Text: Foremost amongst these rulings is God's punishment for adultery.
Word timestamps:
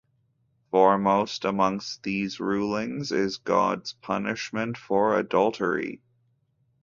Foremost 0.71 1.45
amongst 1.45 2.01
these 2.01 2.39
rulings 2.39 3.11
is 3.11 3.37
God's 3.37 3.93
punishment 3.93 4.75
for 4.75 5.15
adultery. 5.15 6.01